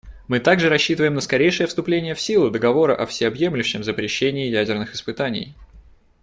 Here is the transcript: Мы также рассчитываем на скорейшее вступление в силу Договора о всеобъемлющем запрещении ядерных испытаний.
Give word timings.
Мы 0.27 0.39
также 0.39 0.67
рассчитываем 0.67 1.13
на 1.13 1.21
скорейшее 1.21 1.67
вступление 1.67 2.15
в 2.15 2.19
силу 2.19 2.49
Договора 2.49 2.95
о 2.95 3.05
всеобъемлющем 3.05 3.83
запрещении 3.83 4.49
ядерных 4.49 4.93
испытаний. 4.95 5.53